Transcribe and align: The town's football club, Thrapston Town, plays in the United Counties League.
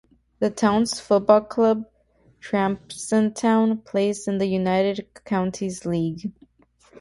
The 0.39 0.49
town's 0.49 0.99
football 0.99 1.41
club, 1.41 1.87
Thrapston 2.41 3.35
Town, 3.35 3.77
plays 3.83 4.27
in 4.27 4.39
the 4.39 4.47
United 4.47 5.07
Counties 5.25 5.85
League. 5.85 6.33